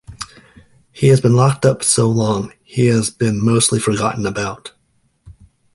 [0.91, 4.73] He has been locked up so long he has been mostly forgotten about.